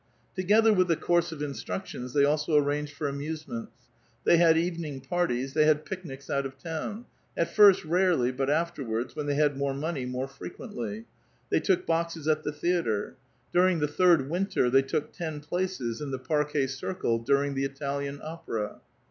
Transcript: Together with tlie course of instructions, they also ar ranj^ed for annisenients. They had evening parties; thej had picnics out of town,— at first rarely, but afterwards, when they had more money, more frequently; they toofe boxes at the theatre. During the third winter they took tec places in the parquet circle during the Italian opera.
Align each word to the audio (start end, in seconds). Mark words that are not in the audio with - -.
Together 0.35 0.73
with 0.73 0.87
tlie 0.87 0.99
course 0.99 1.31
of 1.31 1.43
instructions, 1.43 2.13
they 2.13 2.25
also 2.25 2.55
ar 2.57 2.63
ranj^ed 2.65 2.89
for 2.89 3.05
annisenients. 3.07 3.67
They 4.23 4.37
had 4.37 4.57
evening 4.57 5.01
parties; 5.01 5.53
thej 5.53 5.65
had 5.65 5.85
picnics 5.85 6.27
out 6.27 6.43
of 6.43 6.57
town,— 6.57 7.05
at 7.37 7.53
first 7.53 7.85
rarely, 7.85 8.31
but 8.31 8.49
afterwards, 8.49 9.15
when 9.15 9.27
they 9.27 9.35
had 9.35 9.55
more 9.57 9.75
money, 9.75 10.07
more 10.07 10.27
frequently; 10.27 11.05
they 11.51 11.59
toofe 11.59 11.85
boxes 11.85 12.27
at 12.27 12.41
the 12.41 12.51
theatre. 12.51 13.15
During 13.53 13.77
the 13.77 13.87
third 13.87 14.27
winter 14.27 14.71
they 14.71 14.81
took 14.81 15.11
tec 15.11 15.43
places 15.43 16.01
in 16.01 16.09
the 16.09 16.17
parquet 16.17 16.65
circle 16.65 17.19
during 17.19 17.53
the 17.53 17.65
Italian 17.65 18.21
opera. 18.23 18.81